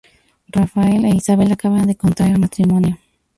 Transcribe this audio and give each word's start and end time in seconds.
Rafael 0.55 1.03
e 1.05 1.15
Isabel 1.19 1.51
acaban 1.53 1.85
de 1.89 1.99
contraer 2.03 2.35
matrimonio. 2.43 2.95